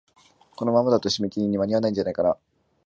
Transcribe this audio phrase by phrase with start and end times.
[0.55, 2.37] このままだと、締め切りに間に合わないんじゃないかなあ。